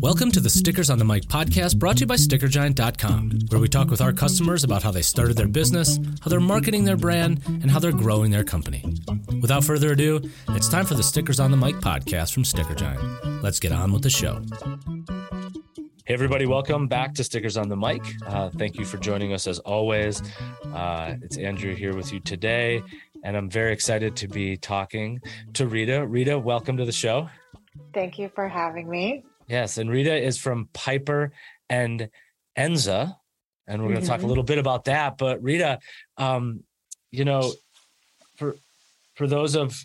[0.00, 3.68] Welcome to the Stickers on the Mic podcast brought to you by StickerGiant.com, where we
[3.68, 7.42] talk with our customers about how they started their business, how they're marketing their brand,
[7.46, 8.84] and how they're growing their company.
[9.42, 13.02] Without further ado, it's time for the Stickers on the Mic podcast from Sticker Giant.
[13.42, 14.40] Let's get on with the show.
[16.04, 18.02] Hey, everybody, welcome back to Stickers on the Mic.
[18.26, 20.22] Uh, thank you for joining us as always.
[20.72, 22.82] Uh, it's Andrew here with you today,
[23.24, 25.20] and I'm very excited to be talking
[25.54, 26.06] to Rita.
[26.06, 27.28] Rita, welcome to the show.
[27.92, 29.24] Thank you for having me.
[29.46, 31.32] Yes, and Rita is from Piper
[31.68, 32.10] and
[32.56, 33.16] Enza,
[33.66, 34.08] and we're going to mm-hmm.
[34.08, 34.28] talk a mm-hmm.
[34.28, 35.18] little bit about that.
[35.18, 35.78] But Rita,
[36.16, 36.64] um,
[37.10, 37.52] you know,
[38.36, 38.56] for
[39.14, 39.84] for those of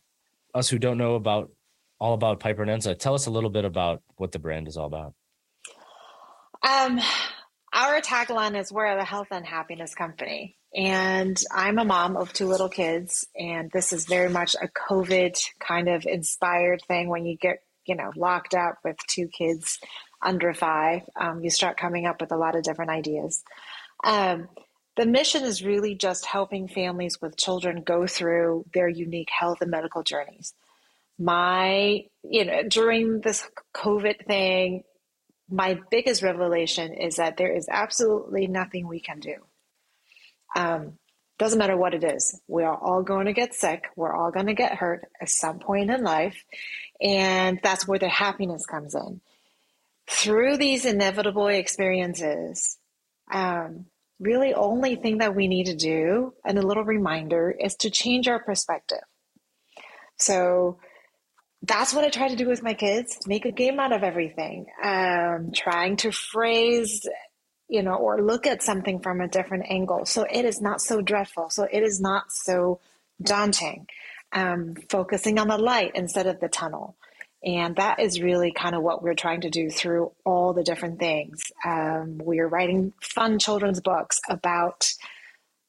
[0.53, 1.51] us who don't know about
[1.99, 4.77] all about Piper and Enza, tell us a little bit about what the brand is
[4.77, 5.13] all about.
[6.63, 6.99] Um,
[7.73, 10.57] our tagline is we're the health and happiness company.
[10.73, 15.37] And I'm a mom of two little kids, and this is very much a COVID
[15.59, 17.09] kind of inspired thing.
[17.09, 19.79] When you get, you know, locked up with two kids
[20.21, 23.43] under five, um, you start coming up with a lot of different ideas.
[24.03, 24.49] Um,
[24.97, 29.71] the mission is really just helping families with children go through their unique health and
[29.71, 30.53] medical journeys.
[31.17, 34.83] My, you know, during this COVID thing,
[35.49, 39.35] my biggest revelation is that there is absolutely nothing we can do.
[40.55, 40.93] Um,
[41.37, 42.39] doesn't matter what it is.
[42.47, 43.85] We are all going to get sick.
[43.95, 46.43] We're all going to get hurt at some point in life.
[47.01, 49.21] And that's where the happiness comes in.
[50.09, 52.77] Through these inevitable experiences,
[53.31, 53.85] um,
[54.19, 58.27] really only thing that we need to do, and a little reminder, is to change
[58.27, 59.03] our perspective.
[60.17, 60.77] So
[61.63, 64.67] that's what I try to do with my kids make a game out of everything.
[64.83, 67.07] Um, trying to phrase,
[67.67, 70.05] you know, or look at something from a different angle.
[70.05, 71.49] So it is not so dreadful.
[71.49, 72.79] So it is not so
[73.21, 73.87] daunting.
[74.33, 76.95] Um, focusing on the light instead of the tunnel.
[77.43, 80.99] And that is really kind of what we're trying to do through all the different
[80.99, 81.51] things.
[81.65, 84.93] Um, we're writing fun children's books about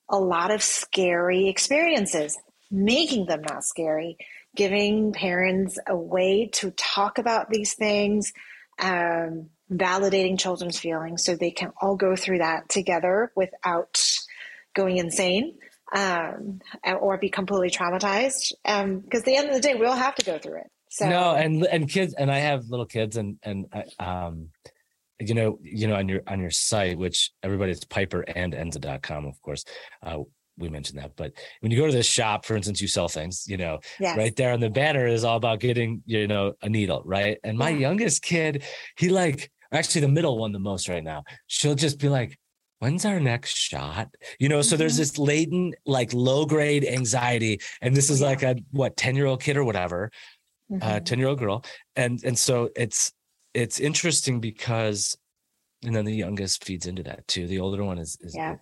[0.09, 2.39] a lot of scary experiences,
[2.71, 4.17] making them not scary
[4.55, 8.33] giving parents a way to talk about these things,
[8.79, 14.03] um, validating children's feelings so they can all go through that together without
[14.75, 15.57] going insane
[15.95, 16.61] um,
[17.01, 18.53] or be completely traumatized.
[18.65, 20.71] Because um, at the end of the day, we all have to go through it.
[20.91, 23.67] So no, and and kids, and I have little kids, and and
[23.99, 24.49] um,
[25.19, 29.41] you know, you know, on your on your site, which everybody's Piper and Enza.com, of
[29.41, 29.65] course.
[30.03, 30.19] Uh,
[30.59, 31.17] we mentioned that.
[31.17, 34.17] But when you go to this shop, for instance, you sell things, you know, yes.
[34.17, 37.39] right there on the banner is all about getting, you know, a needle, right?
[37.43, 37.79] And my yeah.
[37.79, 38.63] youngest kid,
[38.99, 42.39] he like, actually the middle one the most right now, she'll just be like,
[42.83, 44.09] when's our next shot?
[44.41, 45.03] You know, so there's mm-hmm.
[45.03, 47.61] this latent, like low grade anxiety.
[47.81, 48.27] And this is yeah.
[48.27, 50.11] like a what, 10 year old kid or whatever,
[50.73, 50.97] uh, mm-hmm.
[50.97, 51.65] uh, 10 year old girl.
[51.95, 53.13] And, and so it's,
[53.55, 55.17] it's interesting because,
[55.85, 57.47] and then the youngest feeds into that too.
[57.47, 58.57] The older one is, is yeah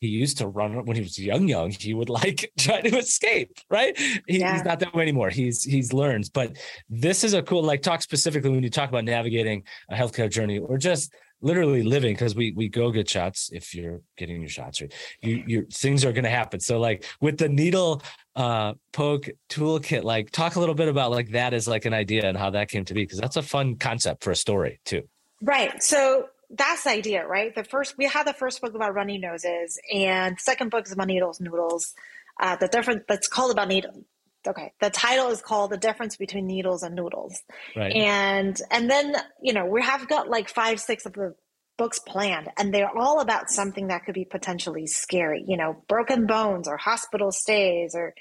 [0.00, 3.56] he used to run when he was young young he would like try to escape
[3.70, 4.52] right he, yeah.
[4.52, 6.58] he's not that way anymore he's he's learns but
[6.90, 10.58] this is a cool like talk specifically when you talk about navigating a healthcare journey
[10.58, 11.14] or just
[11.44, 15.44] literally living because we we go get shots if you're getting your shots right you
[15.46, 18.02] you things are going to happen so like with the needle
[18.36, 22.26] uh poke toolkit like talk a little bit about like that as like an idea
[22.26, 25.02] and how that came to be because that's a fun concept for a story too
[25.42, 27.54] right so that's the idea, right?
[27.54, 30.92] The first we had the first book about runny noses, and the second book is
[30.92, 31.94] about needles, noodles.
[32.40, 34.04] Uh, the difference that's called about needles.
[34.46, 37.40] Okay, the title is called "The Difference Between Needles and Noodles,"
[37.76, 37.92] right.
[37.92, 41.34] and and then you know we have got like five, six of the
[41.76, 45.44] books planned, and they're all about something that could be potentially scary.
[45.46, 48.14] You know, broken bones or hospital stays or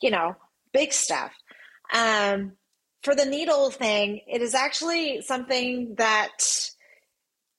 [0.00, 0.36] you know
[0.72, 1.32] big stuff.
[1.92, 2.52] Um,
[3.02, 6.70] for the needle thing, it is actually something that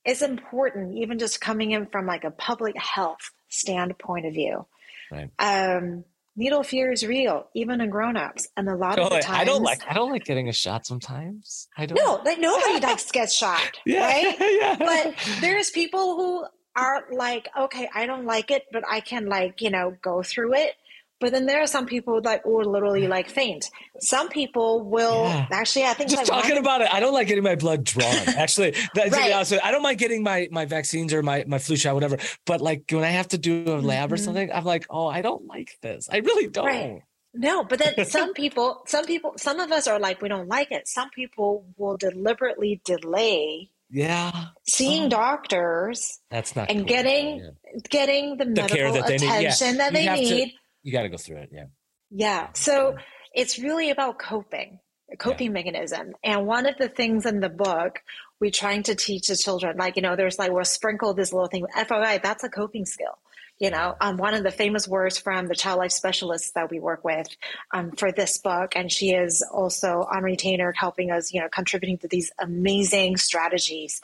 [0.05, 4.65] is important, even just coming in from like a public health standpoint of view.
[5.11, 5.29] Right.
[5.39, 6.03] Um,
[6.37, 9.63] needle fear is real, even in grown-ups, and a lot of the times I don't
[9.63, 10.85] like I don't like getting a shot.
[10.85, 11.97] Sometimes I don't.
[11.97, 14.37] No, like nobody likes get shot, yeah, right?
[14.57, 14.75] Yeah.
[14.77, 16.45] But there's people who
[16.75, 20.53] are like, okay, I don't like it, but I can like you know go through
[20.55, 20.75] it.
[21.19, 23.69] But then there are some people that will literally like faint.
[23.99, 25.47] Some people will yeah.
[25.51, 25.85] actually.
[25.85, 26.93] I think just like talking about it.
[26.93, 28.13] I don't like getting my blood drawn.
[28.37, 29.33] Actually, that's right.
[29.33, 32.17] honest, I don't mind getting my my vaccines or my my flu shot, whatever.
[32.45, 34.13] But like when I have to do a lab mm-hmm.
[34.13, 36.07] or something, I'm like, oh, I don't like this.
[36.11, 36.65] I really don't.
[36.65, 37.01] Right.
[37.33, 40.71] No, but then some people, some people, some of us are like, we don't like
[40.71, 40.87] it.
[40.87, 45.09] Some people will deliberately delay yeah seeing oh.
[45.09, 46.87] doctors that's not and cool.
[46.87, 47.49] getting yeah.
[47.89, 49.77] getting the, the medical that attention yeah.
[49.77, 50.53] that they need
[50.83, 51.49] you got to go through it.
[51.51, 51.65] Yeah.
[52.09, 52.47] Yeah.
[52.53, 52.95] So
[53.33, 54.79] it's really about coping.
[55.11, 55.53] A coping yeah.
[55.53, 56.15] mechanism.
[56.21, 58.01] And one of the things in the book
[58.39, 61.47] we're trying to teach the children, like, you know, there's like, we'll sprinkle this little
[61.47, 63.17] thing, FOI, that's a coping skill.
[63.59, 66.79] You know, um, one of the famous words from the child life specialists that we
[66.79, 67.27] work with
[67.73, 71.97] um, for this book, and she is also on retainer helping us, you know, contributing
[71.99, 73.99] to these amazing strategies.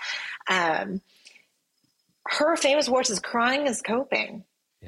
[0.50, 1.02] Um,
[2.26, 4.44] her famous words is crying is coping.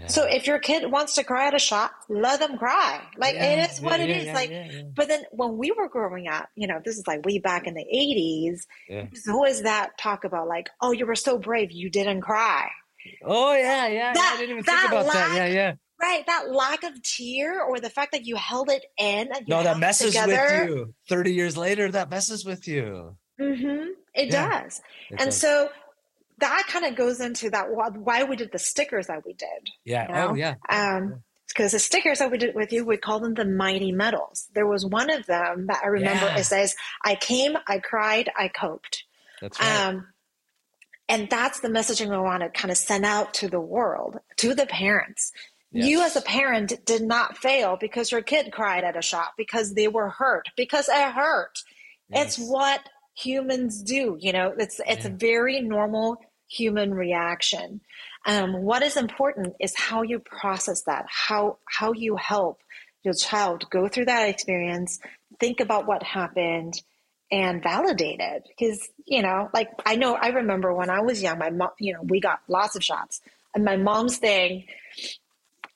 [0.08, 3.02] So if your kid wants to cry at a shop, let them cry.
[3.18, 4.34] Like yeah, it is what yeah, it is.
[4.34, 7.66] like, but then when we were growing up, you know, this is like way back
[7.66, 8.68] in the eighties.
[8.90, 12.70] There's always that talk about like, oh, you were so brave, you didn't cry.
[13.24, 14.14] Oh yeah, yeah.
[14.14, 15.36] That, I didn't even think about lack, that.
[15.36, 15.74] Yeah, yeah.
[16.02, 19.30] Right, that lack of tear or the fact that you held it in.
[19.48, 20.66] no, that messes together.
[20.68, 20.94] with you.
[21.08, 23.16] Thirty years later, that messes with you.
[23.40, 23.92] Mm-hmm.
[24.14, 25.38] It does, it and does.
[25.38, 25.70] so
[26.40, 29.48] that kind of goes into that why we did the stickers that we did.
[29.84, 30.08] Yeah.
[30.08, 30.28] You know?
[30.30, 30.56] Oh, yeah.
[30.70, 34.50] Um, because the stickers that we did with you, we call them the mighty medals.
[34.54, 36.26] There was one of them that I remember.
[36.26, 36.40] Yeah.
[36.40, 39.06] It says, "I came, I cried, I coped."
[39.42, 39.86] That's right.
[39.86, 40.08] Um,
[41.08, 44.54] and that's the messaging we want to kind of send out to the world, to
[44.54, 45.32] the parents.
[45.72, 45.88] Yes.
[45.88, 49.74] You, as a parent, did not fail because your kid cried at a shop because
[49.74, 51.60] they were hurt because it hurt.
[52.10, 52.38] Yes.
[52.38, 52.82] It's what
[53.16, 54.18] humans do.
[54.20, 55.12] You know, it's it's yeah.
[55.12, 56.18] a very normal
[56.48, 57.82] human reaction.
[58.26, 62.60] Um, what is important is how you process that, how how you help
[63.04, 65.00] your child go through that experience,
[65.40, 66.74] think about what happened,
[67.32, 68.44] and validate it.
[68.48, 71.94] Because you know, like I know, I remember when I was young, my mom, you
[71.94, 73.22] know, we got lots of shots,
[73.54, 74.66] and my mom's thing.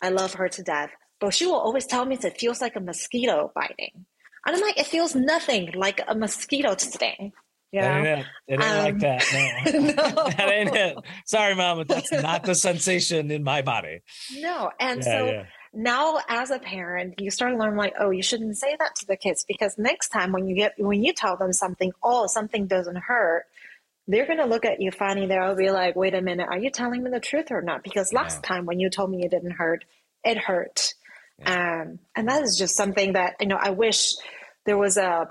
[0.02, 2.80] I love her to death, but she will always tell me it feels like a
[2.80, 4.06] mosquito biting.
[4.46, 7.34] And I'm like, it feels nothing like a mosquito sting.
[7.72, 7.82] Yeah.
[7.82, 8.26] That ain't it.
[8.48, 9.64] It ain't um, like that.
[9.66, 9.80] No.
[9.80, 10.30] no.
[10.38, 10.98] that ain't it.
[11.26, 14.02] Sorry, mom, but that's not the sensation in my body.
[14.38, 14.72] No.
[14.80, 15.46] And yeah, so yeah.
[15.74, 19.06] now as a parent, you start to learn like, oh, you shouldn't say that to
[19.06, 22.66] the kids because next time when you get when you tell them something, oh, something
[22.66, 23.46] doesn't hurt,
[24.08, 25.28] they're gonna look at you funny.
[25.28, 27.84] They'll be like, wait a minute, are you telling me the truth or not?
[27.84, 28.48] Because last yeah.
[28.56, 29.86] time when you told me it didn't hurt,
[30.24, 30.96] it hurt.
[31.46, 34.14] Um, and that is just something that, you know, I wish
[34.66, 35.30] there was a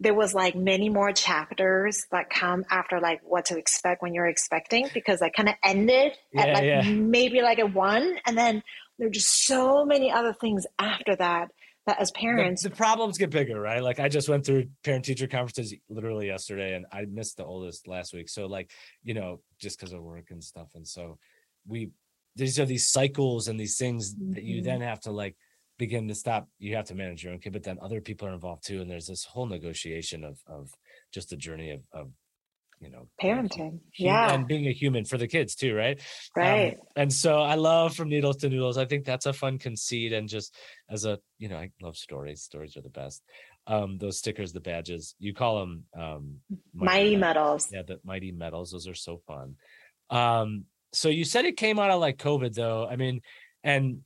[0.00, 4.26] there was like many more chapters that come after like what to expect when you're
[4.26, 6.82] expecting because I kind of ended yeah, at like yeah.
[6.90, 8.62] maybe like a one and then
[8.98, 11.50] there are just so many other things after that
[11.86, 13.82] that as parents the, the, problems get bigger right?
[13.82, 17.86] Like i just went through parent teacher conferences literally yesterday and i missed the oldest
[17.86, 18.28] last week.
[18.28, 18.70] So like
[19.02, 21.18] you know just because of work and stuff and so
[21.66, 21.90] we
[22.36, 24.32] these are these cycles and these things mm-hmm.
[24.32, 24.66] that you mm-hmm.
[24.66, 25.36] then have to like
[25.78, 28.32] begin to stop you have to manage your own kid but then other people are
[28.32, 30.70] involved too and there's this whole negotiation of of
[31.12, 32.10] just the journey of, of
[32.78, 34.32] you know parenting yeah.
[34.32, 35.98] and being a human for the kids too right?
[36.36, 36.74] Um, right.
[36.74, 40.12] um, and so i love from needles to noodles i think that's a fun conceit
[40.12, 40.54] and just
[40.90, 43.22] as a you know i love stories stories are the best.
[43.68, 46.38] Um those stickers the badges you call them um
[46.74, 47.68] mighty, mighty medals.
[47.72, 49.54] yeah the mighty medals those are so fun.
[50.10, 52.86] Um so you said it came out of like covid though.
[52.86, 53.20] I mean
[53.64, 54.00] and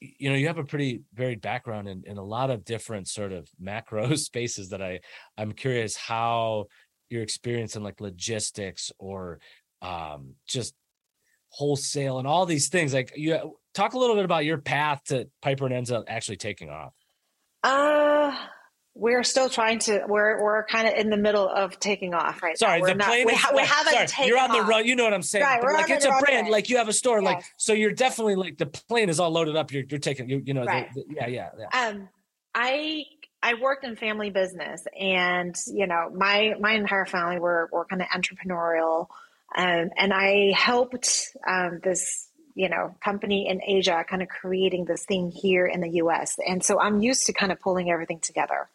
[0.00, 3.32] you know you have a pretty varied background in, in a lot of different sort
[3.32, 5.00] of macro spaces that i
[5.38, 6.66] i'm curious how
[7.08, 9.38] your experience in like logistics or
[9.80, 10.74] um just
[11.54, 12.92] wholesale and all these things.
[12.92, 16.68] Like you talk a little bit about your path to piper and enza actually taking
[16.68, 16.92] off.
[17.62, 18.36] Uh
[18.94, 22.56] we're still trying to we're we're kind of in the middle of taking off right
[22.56, 22.86] sorry now.
[22.86, 25.12] the not, plane we, ha- we haven't sorry, you're on the run you know what
[25.12, 26.52] i'm saying right, like it's a brand way.
[26.52, 27.34] like you have a store yes.
[27.34, 30.42] like so you're definitely like the plane is all loaded up you're, you're taking you,
[30.44, 30.92] you know right.
[30.94, 32.08] the, the, yeah yeah yeah um
[32.54, 33.02] i
[33.42, 38.00] i worked in family business and you know my my entire family were were kind
[38.00, 39.08] of entrepreneurial
[39.56, 42.23] um, and i helped um, this
[42.54, 46.62] you know company in asia kind of creating this thing here in the us and
[46.62, 48.68] so i'm used to kind of pulling everything together.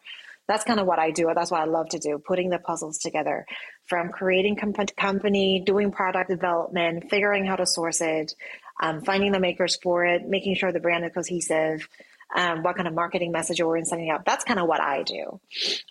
[0.48, 1.30] That's kind of what i do.
[1.34, 3.46] That's what i love to do putting the puzzles together
[3.86, 8.34] from creating comp- company doing product development figuring how to source it
[8.82, 11.88] um, finding the makers for it making sure the brand is cohesive
[12.34, 14.24] um, what kind of marketing message we're sending out.
[14.24, 15.40] That's kind of what i do.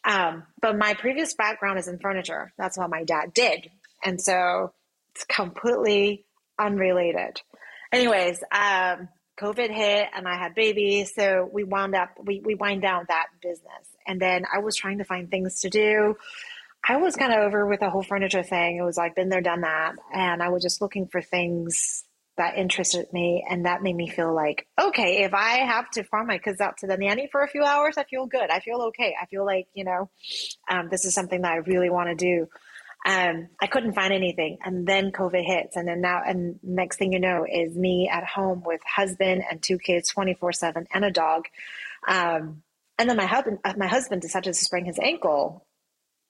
[0.04, 2.54] Um, but my previous background is in furniture.
[2.58, 3.70] That's what my dad did.
[4.04, 4.74] And so
[5.14, 6.26] it's completely
[6.58, 7.42] unrelated
[7.92, 11.14] anyways, um, COVID hit and I had babies.
[11.16, 13.88] So we wound up, we, we wind down that business.
[14.06, 16.16] And then I was trying to find things to do.
[16.88, 18.78] I was kind of over with the whole furniture thing.
[18.78, 19.96] It was like, been there, done that.
[20.14, 22.04] And I was just looking for things
[22.38, 23.46] that interested me.
[23.48, 26.78] And that made me feel like, okay, if I have to farm my kids out
[26.78, 28.50] to the nanny for a few hours, I feel good.
[28.50, 29.14] I feel okay.
[29.22, 30.10] I feel like, you know,
[30.70, 32.48] um, this is something that I really want to do.
[33.06, 34.58] Um, I couldn't find anything.
[34.64, 35.76] And then COVID hits.
[35.78, 39.62] And then now, and next thing you know, is me at home with husband and
[39.62, 41.46] two kids 24 7 and a dog.
[42.08, 42.64] Um,
[42.98, 45.66] And then my husband, uh, my husband decided to sprain his ankle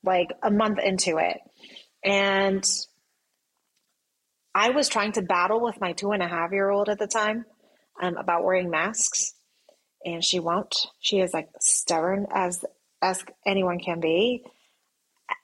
[0.04, 1.40] like a month into it.
[2.04, 2.64] And
[4.54, 7.08] I was trying to battle with my two and a half year old at the
[7.08, 7.46] time
[8.02, 9.34] um, about wearing masks,
[10.06, 10.76] and she won't.
[11.00, 12.64] She is like stubborn as
[13.02, 14.44] as anyone can be.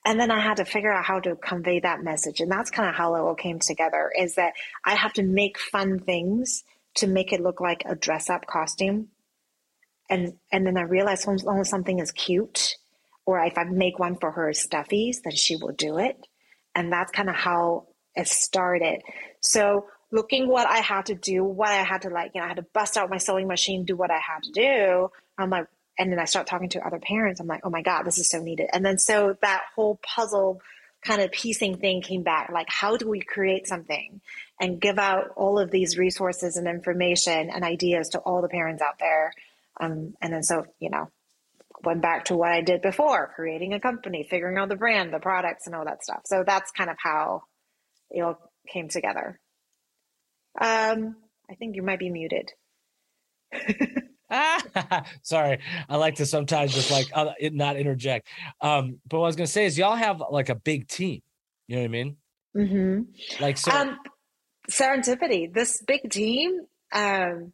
[0.04, 2.89] And then I had to figure out how to convey that message, and that's kind
[2.89, 4.12] of how it all came together.
[4.18, 6.63] Is that I have to make fun things
[6.96, 9.10] to make it look like a dress up costume,
[10.10, 12.77] and and then I realized when something is cute,
[13.25, 16.18] or if I make one for her stuffies, then she will do it,
[16.74, 19.01] and that's kind of how it started.
[19.42, 22.48] So looking what I had to do, what I had to like, you know, I
[22.48, 25.10] had to bust out my sewing machine, do what I had to do.
[25.38, 27.40] I'm like, and then I start talking to other parents.
[27.40, 28.70] I'm like, oh my God, this is so needed.
[28.74, 30.62] And then so that whole puzzle
[31.02, 32.50] kind of piecing thing came back.
[32.52, 34.22] Like, how do we create something
[34.60, 38.82] and give out all of these resources and information and ideas to all the parents
[38.82, 39.32] out there?
[39.80, 41.10] Um, and then so, you know,
[41.84, 45.20] went back to what I did before, creating a company, figuring out the brand, the
[45.20, 46.22] products, and all that stuff.
[46.25, 47.44] So that's kind of how
[48.10, 49.40] it all came together.
[50.60, 51.18] Um,
[51.50, 52.52] I think you might be muted.
[55.22, 58.27] Sorry, I like to sometimes just like uh, not interject.
[58.62, 61.22] Um, but what I was gonna say is y'all have like a big team.
[61.68, 62.18] You know what I mean?
[62.56, 63.44] Mm-hmm.
[63.44, 63.72] Like so.
[63.72, 63.98] Um,
[64.70, 65.54] serendipity.
[65.54, 66.62] This big team.
[66.92, 67.54] Um,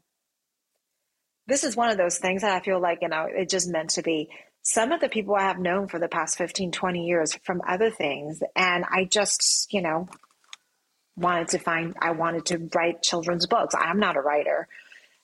[1.47, 3.91] this is one of those things that I feel like you know it just meant
[3.91, 4.29] to be.
[4.63, 7.89] Some of the people I have known for the past 15, 20 years from other
[7.89, 10.07] things, and I just you know
[11.15, 11.95] wanted to find.
[11.99, 13.75] I wanted to write children's books.
[13.77, 14.67] I'm not a writer.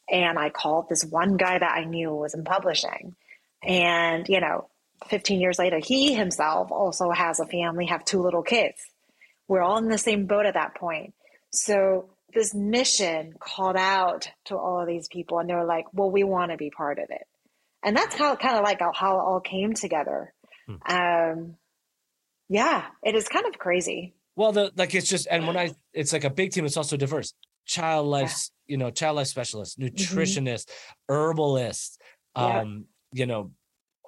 [0.09, 3.15] And I called this one guy that I knew was in publishing.
[3.63, 4.69] And, you know,
[5.07, 8.77] 15 years later, he himself also has a family, have two little kids.
[9.47, 11.13] We're all in the same boat at that point.
[11.51, 16.11] So this mission called out to all of these people, and they were like, well,
[16.11, 17.25] we want to be part of it.
[17.83, 20.33] And that's how kind of like how it all came together.
[20.67, 20.93] Hmm.
[20.93, 21.55] Um,
[22.49, 24.13] yeah, it is kind of crazy.
[24.35, 26.65] Well, the like it's just, and when I, it's like a big team.
[26.65, 27.33] It's also diverse
[27.65, 28.49] child life.
[28.67, 29.95] You know, child life specialists, mm-hmm.
[29.95, 31.15] nutritionists, mm-hmm.
[31.15, 31.97] herbalists,
[32.35, 32.59] yeah.
[32.59, 33.51] um, you know,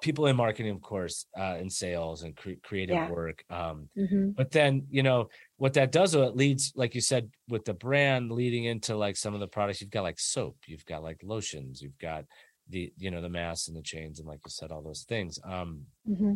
[0.00, 3.10] people in marketing, of course, uh, in sales and cre- creative yeah.
[3.10, 3.44] work.
[3.50, 4.30] Um, mm-hmm.
[4.30, 8.32] But then, you know, what that does, it leads, like you said, with the brand
[8.32, 9.80] leading into like some of the products.
[9.80, 12.24] You've got like soap, you've got like lotions, you've got
[12.68, 15.38] the, you know, the masks and the chains, and like you said, all those things.
[15.44, 16.34] Um, mm-hmm.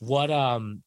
[0.00, 0.82] What, um,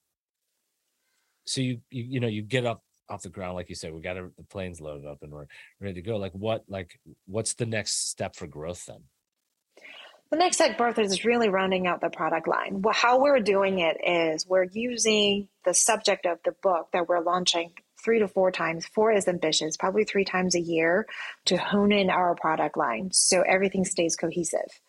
[1.46, 4.02] so you, you, you know, you get up off the ground like you said we
[4.02, 5.48] got the planes loaded up and we're
[5.80, 9.04] ready to go like what like what's the next step for growth then?
[10.32, 12.82] The next step growth is really rounding out the product line.
[12.82, 17.20] Well, how we're doing it is we're using the subject of the book that we're
[17.20, 21.06] launching three to four times four is ambitious probably three times a year
[21.46, 24.82] to hone in our product line so everything stays cohesive.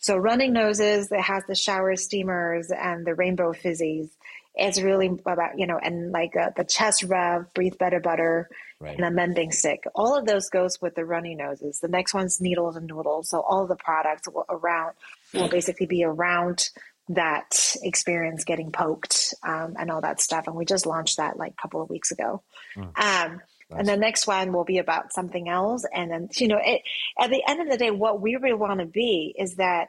[0.00, 4.08] So running noses that has the shower steamers and the rainbow fizzies
[4.56, 8.48] it's really about you know and like uh, the chest rub breathe better butter
[8.80, 8.96] right.
[8.96, 12.40] and a mending stick all of those goes with the runny noses the next one's
[12.40, 14.94] needles and noodles so all the products will around
[15.34, 16.70] will basically be around
[17.08, 21.52] that experience getting poked um, and all that stuff and we just launched that like
[21.52, 22.42] a couple of weeks ago
[22.76, 22.82] mm.
[22.82, 23.40] um, nice.
[23.70, 26.82] and the next one will be about something else and then you know it,
[27.20, 29.88] at the end of the day what we really want to be is that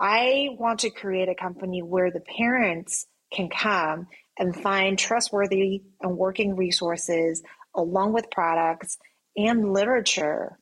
[0.00, 4.06] i want to create a company where the parents can come
[4.38, 7.42] and find trustworthy and working resources
[7.74, 8.98] along with products
[9.36, 10.58] and literature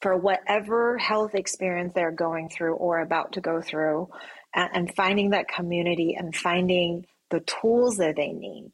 [0.00, 4.08] for whatever health experience they're going through or about to go through
[4.54, 8.70] and, finding that community and finding the tools that they need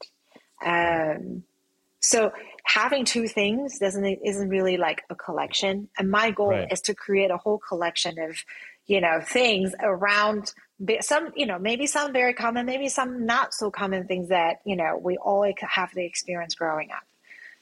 [0.65, 1.45] um,
[2.01, 2.33] so
[2.65, 6.73] having two things doesn't isn't really like a collection and my goal right.
[6.73, 8.37] is to create a whole collection of
[8.87, 10.53] you know things around
[11.01, 14.77] some you know maybe some very common maybe some not so common things that you
[14.77, 17.05] know we all have the experience growing up.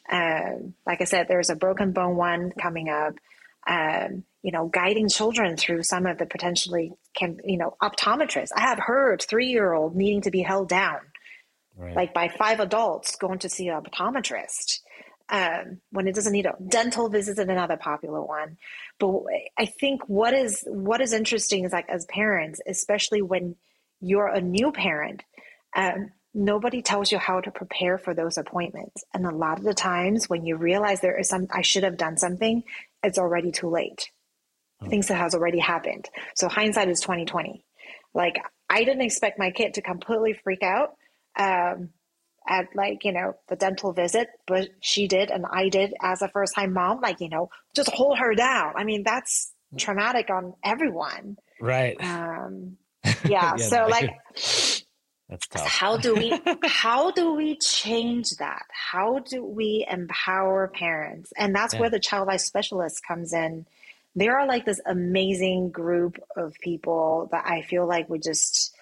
[0.08, 3.14] Um, like i said there's a broken bone one coming up
[3.66, 8.50] um, you know guiding children through some of the potentially can you know optometrists.
[8.54, 11.00] I have heard three year old needing to be held down
[11.76, 11.96] right.
[11.96, 14.80] like by five adults going to see an optometrist
[15.28, 18.56] um, when it doesn't need a dental visit is another popular one.
[18.98, 19.22] But
[19.58, 23.56] i think what is what is interesting is like as parents especially when
[24.00, 25.22] you're a new parent
[25.74, 29.04] um, nobody tells you how to prepare for those appointments.
[29.14, 31.96] And a lot of the times when you realize there is some i should have
[31.96, 32.62] done something
[33.02, 34.10] it's already too late.
[34.82, 34.88] Oh.
[34.88, 36.06] things that has already happened.
[36.34, 37.64] So hindsight is 2020
[38.14, 38.36] like
[38.68, 40.94] i didn't expect my kid to completely freak out
[41.38, 41.90] um,
[42.48, 46.28] at like you know the dental visit but she did and i did as a
[46.28, 50.54] first time mom like you know just hold her down i mean that's traumatic on
[50.64, 51.96] everyone Right.
[52.00, 53.56] Um, yeah, yeah.
[53.56, 54.10] So no, like.
[55.28, 55.66] That's tough.
[55.66, 58.62] How do we how do we change that?
[58.70, 61.32] How do we empower parents?
[61.36, 61.80] And that's yeah.
[61.80, 63.66] where the child life specialist comes in.
[64.14, 68.75] There are like this amazing group of people that I feel like we just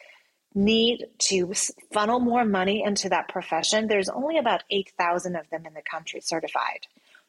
[0.54, 1.52] need to
[1.92, 3.88] funnel more money into that profession.
[3.88, 6.86] There's only about 8,000 of them in the country certified.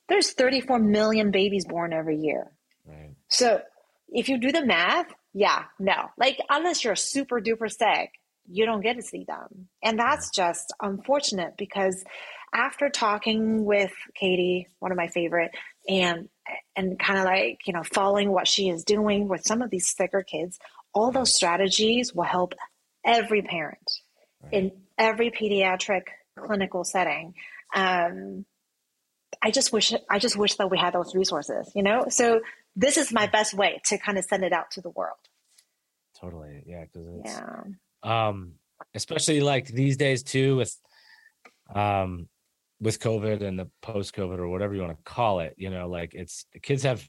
[0.08, 2.52] There's 34 million babies born every year.
[2.86, 3.16] Right.
[3.28, 3.62] So
[4.10, 6.12] if you do the math, yeah, no.
[6.18, 8.12] Like unless you're super duper sick,
[8.48, 9.70] you don't get to see them.
[9.84, 12.04] And that's just unfortunate because
[12.54, 15.52] after talking with Katie, one of my favorite,
[15.90, 16.30] and
[16.76, 19.94] and kind of like, you know, following what she is doing with some of these
[19.94, 20.60] sicker kids,
[20.94, 22.54] all those strategies will help
[23.06, 23.92] every parent
[24.44, 24.54] right.
[24.54, 26.04] in every pediatric
[26.38, 27.34] clinical setting.
[27.74, 28.46] Um,
[29.42, 32.06] I just wish I just wish that we had those resources, you know.
[32.10, 32.42] So
[32.76, 35.18] this is my best way to kind of send it out to the world.
[36.20, 37.64] Totally, yeah, because yeah
[38.06, 38.54] um,
[38.94, 40.78] especially like these days too with
[41.74, 42.28] um
[42.80, 45.88] with covid and the post covid or whatever you want to call it you know
[45.88, 47.08] like it's kids have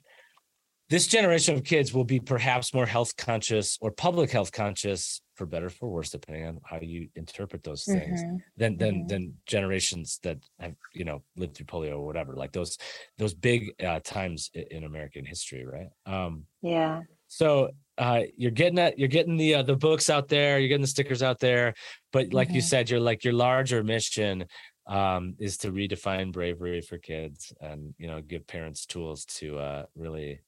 [0.88, 5.46] this generation of kids will be perhaps more health conscious or public health conscious for
[5.46, 8.36] better for worse depending on how you interpret those things mm-hmm.
[8.56, 9.06] than than mm-hmm.
[9.06, 12.78] than generations that have you know lived through polio or whatever like those
[13.18, 18.98] those big uh, times in american history right um yeah so uh, you're getting that
[18.98, 21.74] you're getting the uh, the books out there you're getting the stickers out there
[22.12, 22.56] but like mm-hmm.
[22.56, 24.44] you said you're like your larger mission
[24.86, 29.86] um, is to redefine bravery for kids and you know give parents tools to uh,
[29.96, 30.40] really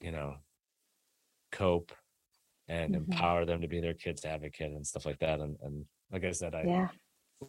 [0.00, 0.34] you know
[1.52, 1.92] cope
[2.68, 3.12] and mm-hmm.
[3.12, 6.30] empower them to be their kids advocate and stuff like that and, and like i
[6.30, 6.88] said i yeah.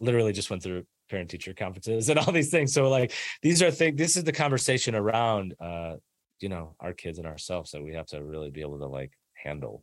[0.00, 3.12] literally just went through parent teacher conferences and all these things so like
[3.42, 5.94] these are things this is the conversation around uh
[6.40, 9.12] you know our kids and ourselves that we have to really be able to like
[9.34, 9.82] handle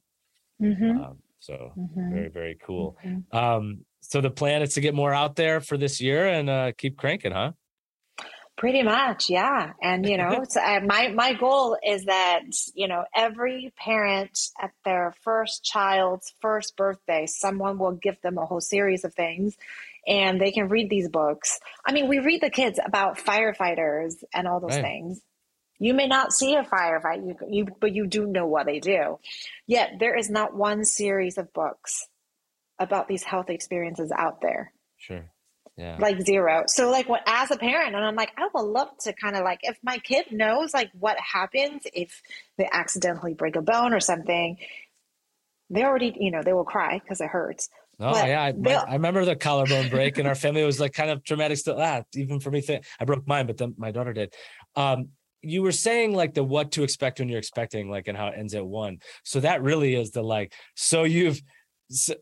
[0.62, 1.04] mm-hmm.
[1.04, 2.14] um, so mm-hmm.
[2.14, 3.36] very very cool mm-hmm.
[3.38, 6.72] um so the plan is to get more out there for this year and uh
[6.78, 7.52] keep cranking huh
[8.56, 12.42] pretty much yeah and you know uh, my my goal is that
[12.76, 18.46] you know every parent at their first child's first birthday someone will give them a
[18.46, 19.58] whole series of things
[20.06, 24.48] and they can read these books i mean we read the kids about firefighters and
[24.48, 24.84] all those right.
[24.84, 25.20] things
[25.80, 29.20] you may not see a firefight, you, you, but you do know what they do.
[29.68, 32.08] Yet there is not one series of books
[32.80, 34.72] about these health experiences out there.
[34.98, 35.30] Sure.
[35.78, 35.98] Yeah.
[36.00, 36.66] Like zero.
[36.68, 39.44] So like what as a parent, and I'm like, I would love to kind of
[39.44, 42.22] like if my kid knows like what happens if
[42.58, 44.58] they accidentally break a bone or something,
[45.72, 47.70] they already, you know, they will cry because it hurts.
[48.00, 51.10] Oh but yeah, I, I, remember the collarbone break, and our family was like kind
[51.10, 51.58] of traumatic.
[51.58, 52.64] Still, ah, even for me,
[53.00, 54.34] I broke mine, but then my daughter did.
[54.76, 55.10] Um,
[55.44, 58.36] you were saying like the what to expect when you're expecting like and how it
[58.38, 61.42] ends at one so that really is the like so you've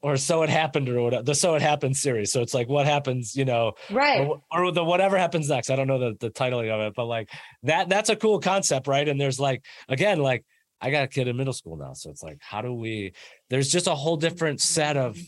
[0.02, 2.32] or so it happened or whatever the so it happened series.
[2.32, 4.22] So it's like what happens you know right.
[4.22, 5.70] or, or, the whatever happens next.
[5.70, 7.30] I don't know the, the titling of it but like
[7.64, 9.08] that that's a cool concept right?
[9.08, 10.46] And there's like again like
[10.82, 13.14] i got a kid in middle school now so it's like how do we
[13.50, 15.26] there's just a whole different set of mm-hmm.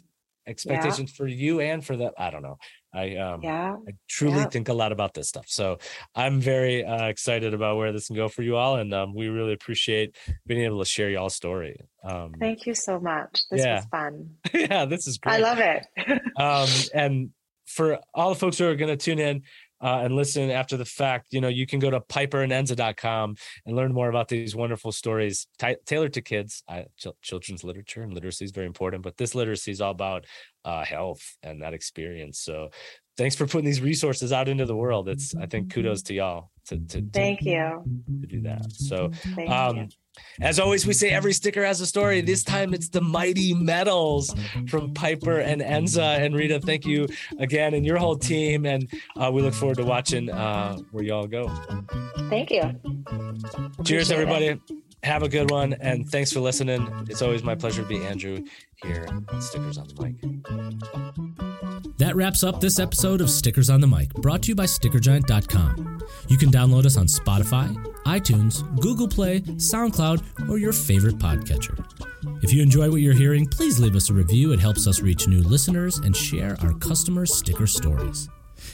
[0.47, 1.17] expectations yeah.
[1.17, 2.57] for you and for the i don't know
[2.93, 3.75] I um yeah.
[3.87, 4.45] I truly yeah.
[4.45, 5.45] think a lot about this stuff.
[5.47, 5.79] So
[6.15, 9.27] I'm very uh, excited about where this can go for you all, and um, we
[9.27, 11.79] really appreciate being able to share y'all's story.
[12.03, 13.43] Um, Thank you so much.
[13.49, 13.75] This yeah.
[13.75, 14.29] was fun.
[14.53, 15.33] yeah, this is great.
[15.33, 15.85] I love it.
[16.37, 17.29] um, and
[17.65, 19.43] for all the folks who are going to tune in,
[19.83, 23.93] uh, and listen after the fact, you know, you can go to piperandenza.com and learn
[23.93, 26.63] more about these wonderful stories t- tailored to kids.
[26.69, 30.25] I, ch- children's literature and literacy is very important, but this literacy is all about
[30.63, 32.39] uh, health and that experience.
[32.39, 32.69] So
[33.17, 35.09] thanks for putting these resources out into the world.
[35.09, 37.51] It's, I think, kudos to y'all to, to, to thank you
[38.21, 38.71] to do that.
[38.71, 39.11] So,
[39.47, 39.89] um,
[40.41, 42.21] as always, we say every sticker has a story.
[42.21, 44.33] This time it's the mighty medals
[44.67, 46.19] from Piper and Enza.
[46.19, 47.07] And Rita, thank you
[47.39, 48.65] again and your whole team.
[48.65, 51.47] And uh, we look forward to watching uh, where y'all go.
[52.29, 52.79] Thank you.
[53.83, 54.47] Cheers, everybody.
[54.47, 54.59] It.
[55.03, 55.73] Have a good one.
[55.73, 56.87] And thanks for listening.
[57.09, 58.45] It's always my pleasure to be Andrew
[58.83, 61.52] here on Stickers on the Mic.
[61.97, 66.01] That wraps up this episode of Stickers on the Mic, brought to you by StickerGiant.com.
[66.27, 67.73] You can download us on Spotify,
[68.05, 71.85] iTunes, Google Play, SoundCloud, or your favorite podcatcher.
[72.41, 74.53] If you enjoy what you're hearing, please leave us a review.
[74.53, 78.27] It helps us reach new listeners and share our customers' sticker stories.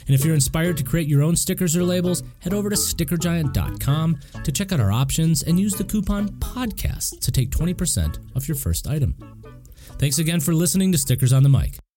[0.06, 4.20] And if you're inspired to create your own stickers or labels, head over to stickergiant.com
[4.44, 8.56] to check out our options and use the coupon PODCAST to take 20% off your
[8.56, 9.14] first item.
[9.98, 11.80] Thanks again for listening to Stickers on the Mic.